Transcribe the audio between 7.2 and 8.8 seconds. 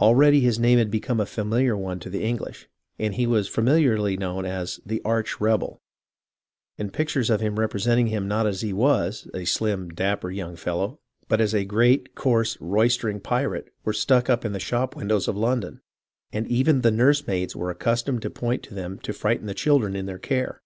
of him represent ing him not as he